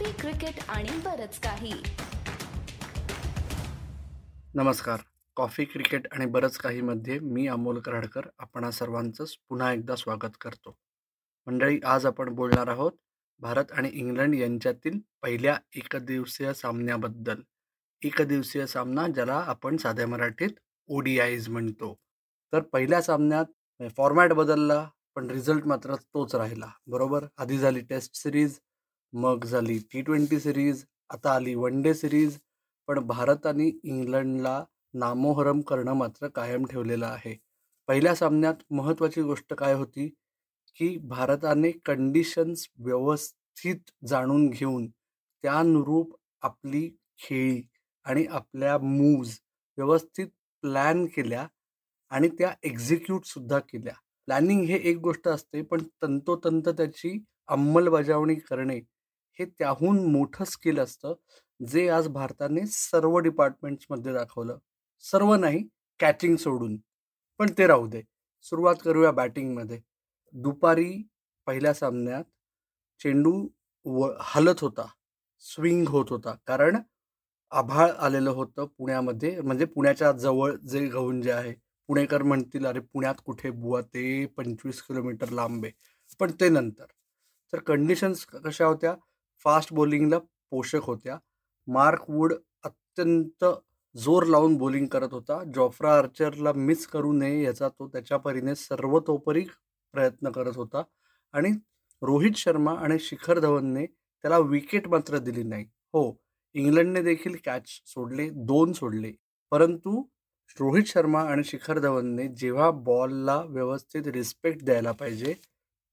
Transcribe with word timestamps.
Coffee 0.00 0.12
cricket 0.12 0.54
आणि 0.68 0.88
बरच 1.04 1.40
काही. 1.40 1.72
नमस्कार. 4.54 5.00
कॉफी 5.36 5.64
क्रिकेट 5.64 6.06
आणि 6.12 6.26
बरंच 6.26 6.56
काही 6.56 6.80
मध्ये 6.80 7.18
मी 7.18 7.46
अमोल 7.46 7.80
कराडकर 7.80 8.20
आपणा 8.38 8.70
सर्वांचंच 8.70 9.36
पुन्हा 9.48 9.72
एकदा 9.72 9.96
स्वागत 9.96 10.36
करतो. 10.40 10.78
मंडळी 11.46 11.80
आज 11.84 12.06
आपण 12.06 12.28
बोलणार 12.28 12.68
आहोत 12.68 12.92
भारत 13.38 13.64
आणि 13.72 13.90
इंग्लंड 13.92 14.34
यांच्यातील 14.34 14.98
पहिल्या 15.22 15.58
एकदिवसीय 15.76 16.54
सामन्याबद्दल. 16.54 17.40
एकदिवसीय 18.02 18.66
सामना 18.66 19.08
ज्याला 19.08 19.44
आपण 19.46 19.76
साध्या 19.76 20.06
मराठीत 20.06 20.50
ओडीआयज 20.86 21.48
म्हणतो. 21.48 21.98
तर 22.52 22.60
पहिल्या 22.60 23.02
सामन्यात 23.02 23.44
फॉर्मॅट 23.96 24.32
बदलला 24.32 24.88
पण 25.14 25.30
रिझल्ट 25.30 25.66
मात्र 25.66 25.94
तोच 25.94 26.34
राहिला. 26.34 26.70
बरोबर? 26.86 27.26
आधी 27.38 27.58
झाली 27.58 27.80
टेस्ट 27.80 28.16
सिरीज 28.16 28.60
मग 29.12 29.44
झाली 29.44 29.78
टी 29.92 30.00
ट्वेंटी 30.02 30.38
सिरीज 30.40 30.84
आता 31.10 31.32
आली 31.32 31.54
वन 31.54 31.80
डे 31.82 31.92
सिरीज 31.94 32.38
पण 32.88 32.98
भारत 33.06 33.46
आणि 33.46 33.70
इंग्लंडला 33.84 34.62
नामोहरम 34.94 35.60
करणं 35.60 35.92
मात्र 35.94 36.28
कायम 36.28 36.64
ठेवलेलं 36.66 37.06
आहे. 37.06 37.34
पहिल्या 37.88 38.14
सामन्यात 38.14 38.62
महत्त्वाची 38.70 39.22
गोष्ट 39.22 39.54
काय 39.54 39.74
होती? 39.74 40.08
की 40.76 40.96
भारताने 41.04 41.70
कंडिशन्स 41.84 42.66
व्यवस्थित 42.78 43.90
जाणून 44.08 44.48
घेऊन 44.50 44.86
त्यानुरूप 45.44 46.14
आपली 46.42 46.88
खेळी 47.18 47.62
आणि 48.06 48.24
आपल्या 48.30 48.76
मूव्ज 48.78 49.38
व्यवस्थित 49.78 50.26
प्लॅन 50.64 51.04
केल्या 51.06 51.46
आणि 52.10 52.28
त्या 52.28 52.52
एक्झिक्यूटसुद्धा 52.64 53.58
केल्या. 53.60 53.94
प्लॅनिंग 54.28 54.64
हे 54.64 54.78
एक 54.90 54.96
गोष्ट 54.98 55.28
असते 55.28 55.62
पण 55.62 55.82
तंतोतंत 56.02 56.68
त्याची 56.70 57.18
अंमलबजावणी 57.48 58.34
करणे 58.40 58.80
हे 59.38 59.44
त्याहून 59.58 59.98
मोठं 60.12 60.44
स्किल 60.44 60.78
असतं 60.80 61.14
जे 61.60 61.88
आज 61.88 62.08
भारताने 62.08 62.66
सर्व 62.66 63.18
डिपार्टमेंट्समध्ये 63.18 64.12
दाखवलं. 64.12 64.58
सर्व 65.04 65.34
नाही 65.36 65.62
कॅचिंग 66.00 66.36
सोडून. 66.36 66.76
पण 67.40 67.50
ते 67.58 67.66
राहू 67.66 67.86
दे. 67.88 68.02
सुरुवात 68.44 68.76
करूया 68.84 69.10
बॅटिंगमध्ये. 69.12 69.80
दुपारी 70.34 70.92
पहिल्या 71.46 71.74
सामन्यात 71.74 72.24
चेंडू 73.00 73.32
व 73.86 74.10
हलत 74.20 74.60
होता. 74.60 74.86
स्विंग 75.44 75.86
होत 75.88 76.06
होता. 76.10 76.34
कारण 76.46 76.76
आभाळ 77.52 77.90
आलेलं 77.98 78.30
होतं 78.30 78.66
पुण्यामध्ये. 78.78 79.40
म्हणजे 79.40 79.64
पुण्याच्या 79.66 80.12
जवळ 80.12 80.56
जे 80.70 80.86
गहून 80.88 81.20
जे 81.22 81.32
आहे 81.32 81.54
पुणेकर 81.88 82.22
म्हणतील 82.22 82.66
अरे 82.66 82.80
पुण्यात 82.80 83.14
कुठे 83.24 83.50
बुवा? 83.50 83.80
ते 83.82 84.26
पंचवीस 84.26 84.82
किलोमीटर 84.82 85.30
लांब 85.30 85.64
आहे. 85.64 85.72
पण 86.20 86.32
ते 86.40 86.48
नंतर. 86.48 86.86
तर 87.52 87.58
कंडिशन्स 87.60 88.24
कशा 88.26 88.66
होत्या? 88.66 88.94
फास्ट 89.44 89.72
बॉलिंगला 89.74 90.18
पोषक 90.50 90.84
होत्या. 90.84 91.18
मार्क 91.68 92.04
वूड 92.08 92.34
अत्यंत 92.64 93.44
जोर 93.94 94.24
लावून 94.26 94.56
बॉलिंग 94.58 94.86
करत 94.86 95.12
होता. 95.12 95.42
जॉफ्रा 95.54 95.96
आर्चरला 95.98 96.52
मिस 96.52 96.86
करू 96.86 97.12
नये 97.12 97.42
याचा 97.44 97.68
तो 97.68 97.88
त्याच्या 97.88 98.16
परीने 98.18 98.54
सर्वतोपरी 98.54 99.44
प्रयत्न 99.94 100.30
करत 100.30 100.56
होता 100.56 100.82
आणि 101.34 101.50
रोहित 102.02 102.36
शर्मा 102.36 102.74
आणि 102.74 102.98
शिखर 102.98 103.38
धवनने 103.38 103.86
त्याला 103.86 104.38
विकेट 104.38 104.88
मात्र 104.88 105.18
दिली 105.18 105.42
नाही. 105.42 105.64
हो 105.92 106.20
इंग्लंडने 106.54 107.02
देखील 107.02 107.36
कॅच 107.44 107.68
सोडले 107.86 108.28
दोन 108.30 108.72
सोडले. 108.72 109.12
परंतु 109.50 110.02
रोहित 110.60 110.84
शर्मा 110.86 111.20
आणि 111.22 111.44
शिखर 111.44 111.78
धवनने 111.78 112.26
जेव्हा 112.28 112.70
बॉलला 112.70 113.42
व्यवस्थित 113.48 114.06
रिस्पेक्ट 114.06 114.64
द्यायला 114.64 114.92
पाहिजे 114.92 115.34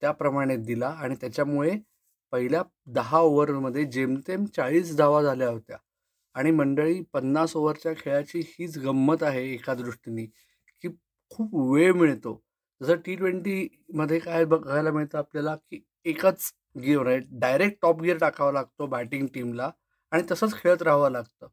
त्याप्रमाणे 0.02 0.56
दिला 0.58 0.88
आणि 0.88 1.16
त्याच्यामुळे 1.16 1.72
पहिल्या 2.32 2.64
दहा 2.88 3.20
ओव्हरमध्ये 3.20 3.84
जेमतेम 3.86 4.46
चाळीस 4.46 4.96
धावा 4.98 5.22
झाल्या 5.24 5.50
होत्या. 5.50 5.78
आणि 6.36 6.52
मंडळी 6.52 7.02
पन्नास 7.14 7.56
ओव्हरच्या 7.56 7.94
खेळाची 7.98 8.40
हीच 8.40 8.78
गंमत 8.78 9.24
आहे 9.24 9.54
एका 9.54 9.74
दृष्टीने 9.74 10.26
की 10.82 10.90
खूप 11.32 11.56
वेळ 11.74 11.94
मिळतो. 11.94 12.42
जसं 12.82 12.96
टी 12.96 13.16
ट्वेंटीमध्ये 13.16 14.20
काय 14.20 14.46
बघायला 14.46 14.92
मिळतं 14.92 15.18
आपल्याला 15.18 15.56
की 15.56 15.82
एकच 16.06 16.52
गिअर 16.82 17.08
आहे 17.08 17.20
डायरेक्ट 17.32 17.78
टॉप 17.82 18.02
गिअर 18.02 18.18
टाकावा 18.18 18.52
लागतो 18.52 18.86
बॅटिंग 18.88 19.28
टीमला 19.28 19.72
आणि 20.12 20.24
तसंच 20.32 20.54
खेळत 20.54 20.82
राहावं 20.82 21.12
लागतं. 21.12 21.48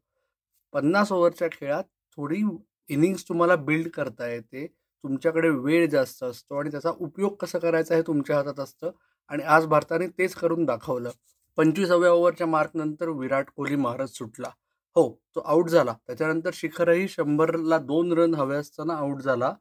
पन्नास 0.73 1.11
ओव्हरच्या 1.11 1.47
खेळात 1.51 1.83
थोडी 2.17 2.41
इनिंग्स 2.89 3.27
तुम्हाला 3.29 3.55
बिल्ड 3.55 3.87
करता 3.89 4.27
येते. 4.27 4.67
तुमच्याकडे 5.05 5.49
वेळ 5.49 5.89
जास्त 5.89 6.23
असतो 6.23 6.59
आणि 6.59 6.71
त्याचा 6.71 6.91
उपयोग 6.99 7.35
कसा 7.35 7.59
करायचा 7.59 7.95
हे 7.95 8.01
तुमच्या 8.01 8.37
हातात 8.37 8.59
असतं. 8.59 8.91
आणि 9.29 9.43
आज 9.43 9.65
भारताने 9.65 10.07
तेच 10.07 10.33
करून 10.35 10.65
दाखवलं. 10.65 11.09
पंचवीसाव्या 11.57 12.11
ओव्हरच्या 12.11 12.47
मार्कनंतर 12.47 13.09
विराट 13.09 13.49
कोहली 13.55 13.75
महाराज 13.75 14.09
सुटला. 14.09 14.49
हो 14.95 15.21
तो 15.35 15.39
आऊट 15.39 15.69
झाला. 15.69 15.95
त्याच्यानंतर 16.07 16.49
शिखरही 16.53 17.07
शंभरला 17.07 17.77
दोन 17.77 18.11
रन 18.11 18.35
हवे 18.35 18.55
असताना 18.55 18.93
आऊट 18.93 19.21
झाला. 19.21 19.53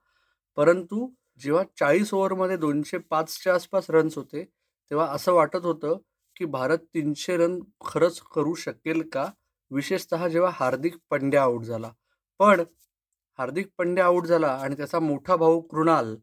परंतु 0.57 1.09
जेव्हा 1.39 1.65
चाळीस 1.79 2.15
ओव्हरमध्ये 2.15 2.57
दोनशे 2.57 2.99
पाचच्या 2.99 3.55
आसपास 3.55 3.87
रन्स 3.91 4.17
होते 4.17 4.45
तेव्हा 4.91 5.07
असं 5.07 5.33
वाटत 5.33 5.65
होतं 5.65 5.99
की 6.37 6.45
भारत 6.45 6.79
तीनशे 6.79 7.37
रन 7.37 7.61
खरंच 7.87 8.21
करू 8.21 8.55
शकेल 8.55 9.09
का? 9.09 9.27
विशेषतः 9.71 10.29
जेव्हा 10.29 10.51
हार्दिक 10.55 10.97
पंड्या 11.11 11.43
आऊट 11.43 11.63
झाला. 11.63 11.91
पण 12.39 12.63
हार्दिक 13.39 13.69
पंड्या 13.79 14.05
आऊट 14.05 14.27
झाला 14.27 14.49
आणि 14.55 14.77
त्याचा 14.77 14.99
मोठा 15.01 15.37
भाऊ 15.37 15.61
कृणाल 15.63 16.15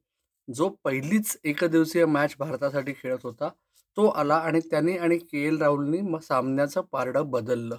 जो 0.48 0.70
पहिलीच 0.84 1.38
एकदिवसीय 1.44 2.06
मॅच 2.06 2.36
भारतासाठी 2.40 2.94
खेळत 2.94 3.20
होता 3.24 3.50
तो 3.98 4.08
आला 4.10 4.36
आणि 4.38 4.60
त्याने 4.62 4.98
आणि 4.98 5.18
के 5.20 5.46
एल 5.48 5.58
राहुलनी 5.62 6.02
मग 6.02 6.20
सामन्याचं 6.20 6.82
पारडं 6.92 7.30
बदललं. 7.32 7.76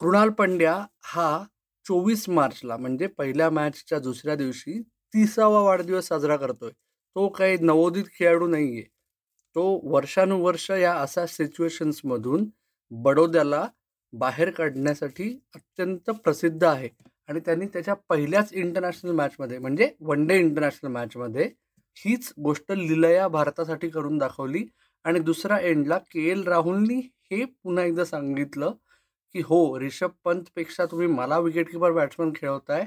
कृणाल 0.00 0.30
पंड्या 0.30 0.74
हा 1.04 1.44
चोवीस 1.86 2.28
मार्चला 2.28 2.76
म्हणजे 2.76 3.06
पहिल्या 3.08 3.50
मॅचच्या 3.50 3.98
दुसऱ्या 3.98 4.34
दिवशी 4.36 4.80
तिसावा 5.14 5.60
वाढदिवस 5.62 6.08
साजरा 6.08 6.36
करतोय. 6.36 6.70
तो 6.70 7.28
काही 7.28 7.56
नवोदित 7.62 8.04
खेळाडू 8.14 8.46
नाही 8.48 8.72
आहे 8.72 8.82
तो 9.56 9.64
वर्षानुवर्ष 9.92 10.70
या 10.70 10.92
अशा 11.00 11.26
सिच्युएशन्समधून 11.26 12.48
बडोद्याला 12.90 13.66
बाहेर 14.12 14.50
काढण्यासाठी 14.50 15.28
अत्यंत 15.54 16.10
प्रसिद्ध 16.24 16.64
आहे. 16.64 16.88
आणि 17.28 17.40
त्यांनी 17.40 17.66
त्याच्या 17.66 17.94
पहिल्याच 18.08 18.52
इंटरनॅशनल 18.52 19.12
मॅचमध्ये 19.12 19.58
म्हणजे 19.58 19.88
वन 20.00 20.26
डे 20.26 20.38
इंटरनॅशनल 20.38 20.90
मॅचमध्ये 20.90 21.44
हीच 21.96 22.32
गोष्ट 22.44 22.72
लिलया 22.72 23.28
भारतासाठी 23.28 23.88
करून 23.88 24.18
दाखवली. 24.18 24.64
आणि 25.04 25.18
दुसरा 25.18 25.58
एंडला 25.58 25.98
के 26.10 26.28
एल 26.30 26.42
राहुलनी 26.42 26.98
हे 27.30 27.44
पुन्हा 27.44 27.84
एकदा 27.84 28.04
सांगितलं 28.04 28.72
की 29.34 29.40
हो 29.40 29.78
रिषभ 29.80 30.10
पंतपेक्षा 30.24 30.84
तुम्ही 30.86 31.06
मला 31.06 31.38
विकेटकीपर 31.38 31.92
बॅट्समन 31.92 32.32
खेळवताय 32.36 32.82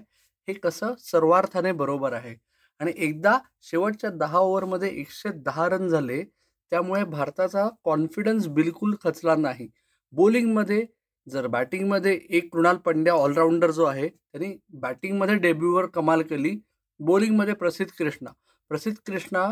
हे 0.47 0.53
कसं 0.53 0.93
सर्वार्थाने 1.01 1.71
बरोबर 1.71 2.13
आहे. 2.13 2.35
आणि 2.79 2.91
एकदा 2.97 3.37
शेवटच्या 3.61 4.09
दहा 4.09 4.39
ओव्हरमध्ये 4.39 4.89
एकशे 4.99 5.29
दहा 5.45 5.67
रन 5.69 5.87
झाले 5.87 6.23
त्यामुळे 6.71 7.03
भारताचा 7.03 7.67
कॉन्फिडन्स 7.83 8.47
बिलकुल 8.47 8.95
खचला 9.03 9.35
नाही. 9.35 9.67
बॉलिंगमध्ये 10.13 10.85
जर 11.27 11.47
बॅटिंगमध्ये 11.47 12.19
एक 12.29 12.51
कृणाल 12.53 12.77
पंड्या 12.85 13.13
ऑलराऊंडर 13.13 13.71
जो 13.71 13.83
आहे 13.85 14.07
त्यांनी 14.07 14.55
बॅटिंगमध्ये 14.79 15.35
डेब्यूवर 15.35 15.85
कमाल 15.85 16.21
केली 16.21 16.55
बॉलिंगमध्ये 16.99 17.53
प्रसिद्ध 17.53 17.91
कृष्णा. 17.97 18.31
प्रसिद्ध 18.71 18.97
कृष्णा 19.07 19.45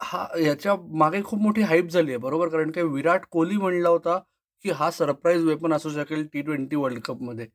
हा 0.00 0.26
याच्या 0.40 0.74
मागे 0.98 1.22
खूप 1.24 1.40
मोठी 1.40 1.62
हाईप 1.62 1.88
झाली 1.90 2.10
आहे 2.10 2.18
बरोबर? 2.18 2.48
कारण 2.48 2.70
की 2.70 2.82
विराट 2.82 3.24
कोहली 3.30 3.56
म्हणला 3.56 3.88
होता 3.88 4.18
की 4.64 4.70
हा 4.70 4.90
सरप्राईज 4.90 5.44
वेपन 5.44 5.72
असू 5.72 5.90
शकेल 5.90 6.26
टी 6.32 6.42
ट्वेंटी 6.42 6.76
वर्ल्ड 6.76 7.00
कपमध्ये 7.04 7.46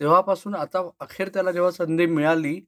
तेव्हापासून 0.00 0.54
आता 0.54 0.88
अखेर 1.00 1.28
त्याला 1.34 1.52
जेव्हा 1.52 1.70
संधी 1.70 2.06
मिळाली 2.06 2.58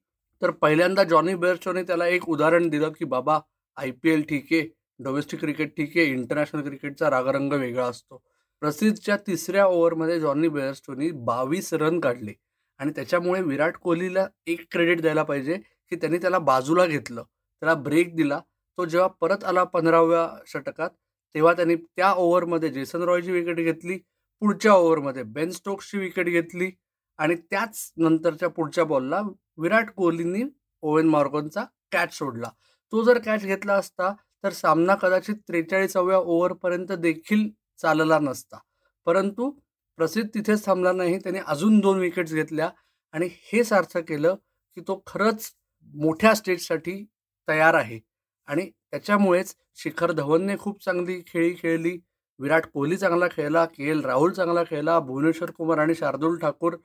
तर 0.43 0.51
पहिल्यांदा 0.51 1.05
जॉनी 1.05 1.35
बेअरचोने 1.35 1.83
त्याला 1.83 2.07
एक 2.07 2.29
उदाहरण 2.29 2.69
दिलं 2.69 2.91
की 2.99 3.05
बाबा 3.05 3.39
आय 3.77 3.91
पी 4.03 4.11
एल 4.11 4.23
ठीक 4.29 4.53
आहे 4.53 4.69
डोमेस्टिक 5.01 5.41
क्रिकेट 5.41 5.77
ठीक 5.77 5.97
आहे 5.97 6.07
इंटरनॅशनल 6.07 6.63
क्रिकेटचा 6.63 7.11
रागरंग 7.11 7.53
वेगळा 7.53 7.87
असतो. 7.87 8.21
प्रसिद्धच्या 8.63 9.17
तिसऱ्या 9.27 9.65
ओव्हरमध्ये 9.67 10.19
जॉनी 10.21 10.49
बेअरस्टोनी 10.49 11.11
बावीस 11.27 11.73
रन 11.75 12.01
काढले. 12.01 12.33
आणि 12.81 12.93
त्याच्यामुळे 12.97 13.41
विराट 13.43 13.77
कोहलीला 13.77 14.27
एक 14.47 14.65
क्रेडिट 14.71 15.01
द्यायला 15.01 15.23
पाहिजे 15.23 15.55
की 15.93 15.97
त्यांनी 15.97 16.19
त्याला 16.19 16.39
बाजूला 16.39 16.87
घेतलं. 16.87 17.23
त्याला 17.63 17.75
ब्रेक 17.83 18.15
दिला. 18.17 18.41
तो 18.79 18.85
जेव्हा 18.85 19.09
परत 19.21 19.45
आला 19.45 19.65
पंधराव्या 19.65 20.29
षटकात 20.47 20.91
तेव्हा 21.35 21.53
त्यांनी 21.53 21.75
त्या 21.77 22.13
ओव्हरमध्ये 22.13 22.69
जेसन 22.69 23.03
रॉयची 23.03 23.33
विकेट 23.33 23.57
घेतली 23.57 23.97
पुढच्या 24.43 24.73
ओव्हरमध्ये 24.73 25.23
बेन 25.25 25.51
स्टोक्सची 25.51 25.99
विकेट 25.99 26.27
घेतली 26.27 26.71
आणि 27.19 27.35
त्याच 27.51 27.93
नंतरच्या 27.97 28.49
पुढच्या 28.49 28.85
बॉलला 28.85 29.21
विराट 29.59 29.91
कोहलींनी 29.91 30.43
ओवेन 30.83 31.07
मॉर्गनचा 31.09 31.65
कॅच 31.93 32.15
सोडला. 32.19 32.51
तो 32.93 33.03
जर 33.05 33.19
कॅच 33.25 33.45
घेतला 33.45 33.75
असता 33.75 34.13
तर 34.45 34.53
सामना 34.53 34.95
कदाचित 34.95 35.37
त्रेचाळीसाव्या 35.49 36.19
ओव्हरपर्यंत 36.19 36.93
देखील 36.93 37.49
चालला 37.79 38.19
नसता. 38.19 38.59
परंतु 39.07 39.51
प्रसिद्ध 39.97 40.29
तिथेच 40.35 40.67
थांबला 40.67 40.93
नाही. 40.93 41.19
त्याने 41.19 41.39
अजून 41.47 41.79
दोन 41.81 41.99
विकेट्स 41.99 42.33
घेतल्या 42.33 42.71
आणि 43.13 43.29
हे 43.33 43.65
सार्थ 43.65 43.99
केलं 43.99 44.35
की 44.75 44.81
तो 44.81 45.03
खरंच 45.07 45.53
मोठ्या 45.95 46.35
स्टेजसाठी 46.35 47.05
तयार 47.49 47.75
आहे. 47.75 48.01
आणि 48.47 48.71
त्याच्यामुळेच 48.91 49.55
शिखर 49.75 50.13
धवनने 50.13 50.57
खूप 50.57 50.85
चांगली 50.85 51.21
खेळी 51.27 51.55
खेळली. 51.59 51.99
विराट 52.39 52.67
कोहली 52.67 52.97
चांगला 52.97 53.27
खेळला 53.31 53.65
के 53.65 53.91
एल 53.91 54.01
राहुल 54.01 54.33
चांगला 54.33 54.63
खेळला 54.65 55.01
भुवनेश्वर 55.01 55.51
कुमार 55.51 55.79
आणि 55.79 55.95
शार्दुल 55.95 56.39
ठाकूर 56.39 56.77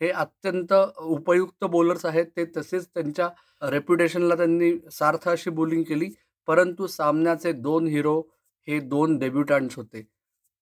हे 0.00 0.10
अत्यंत 0.10 0.72
उपयुक्त 0.98 1.64
बॉलर्स 1.64 2.06
आहेत. 2.06 2.26
ते 2.36 2.44
तसेच 2.56 2.86
त्यांच्या 2.86 3.28
रेप्युटेशनला 3.62 4.36
त्यांनी 4.36 4.72
सार्थ 4.92 5.28
अशी 5.28 5.50
बॉलिंग 5.50 5.82
केली. 5.82 6.10
परंतु 6.46 6.86
सामन्याचे 6.86 7.52
दोन 7.52 7.86
हिरो 7.86 8.22
हे 8.68 8.80
दोन 8.80 9.18
डेब्युटंट्स 9.18 9.76
होते. 9.76 10.06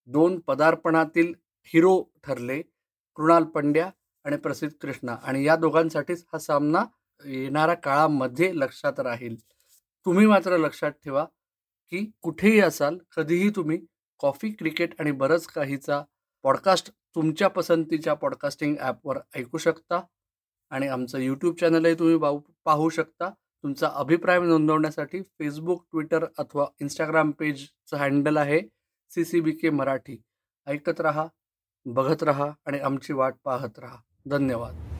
दोन 0.08 0.38
पदार्पणातील 0.40 1.32
हिरो 1.64 2.02
ठरले 2.24 2.62
कृणाल 3.16 3.44
पंड्या 3.44 3.90
आणि 4.24 4.36
प्रसिद्ध 4.36 4.74
कृष्णा. 4.80 5.16
आणि 5.22 5.44
या 5.46 5.56
दोघांसाठीच 5.56 6.24
हा 6.32 6.38
सामना 6.38 6.84
येणाऱ्या 7.24 7.74
काळामध्ये 7.74 8.50
लक्षात 8.54 9.00
राहील. 9.00 9.36
तुम्ही 10.06 10.26
मात्र 10.26 10.56
लक्षात 10.56 10.92
ठेवा 11.04 11.24
की 11.90 12.10
कुठेही 12.22 12.60
असाल 12.60 12.98
कधीही 13.16 13.50
तुम्ही 13.50 13.80
कॉफी 14.18 14.50
क्रिकेट 14.50 15.00
आणि 15.00 15.12
बरंच 15.12 15.46
काहीचा 15.46 16.02
पॉडकास्ट 16.42 16.90
तुमच्या 17.14 17.48
पसंतीच्या 17.48 18.14
पॉडकास्टिंग 18.14 18.76
ॲपवर 18.80 19.18
ऐकू 19.36 19.58
शकता. 19.58 20.00
आणि 20.70 20.88
आमचं 20.88 21.18
यूट्यूब 21.18 21.56
चॅनलही 21.56 21.94
तुम्ही 21.94 22.18
पाहू 22.18 22.40
पाहू 22.64 22.88
शकता. 22.88 23.30
तुमचा 23.62 23.90
अभिप्राय 23.94 24.40
नोंदवण्यासाठी 24.40 25.22
फेसबुक 25.22 25.84
ट्विटर 25.90 26.26
अथवा 26.38 26.66
इंस्टाग्राम 26.80 27.30
पेजचं 27.30 27.96
हँडल 27.96 28.36
आहे. 28.36 28.60
C 29.10 29.24
C 29.24 29.40
B 29.40 29.52
K 29.52 29.70
Marathi. 29.70 30.22
ऐकत 30.66 31.00
रहा 31.00 31.28
बघत 31.86 32.22
रहा 32.22 32.54
आणि 32.66 32.78
आमची 32.78 33.12
वाट 33.12 33.34
पाहत 33.44 33.78
रहा. 33.78 33.96
धन्यवाद. 34.28 34.97